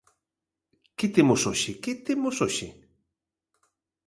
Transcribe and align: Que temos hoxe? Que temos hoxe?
Que 0.97 1.07
temos 1.15 1.41
hoxe? 1.47 1.71
Que 1.83 1.93
temos 2.07 2.35
hoxe? 2.43 2.67